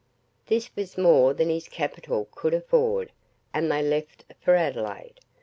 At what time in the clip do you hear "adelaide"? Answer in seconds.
4.55-5.19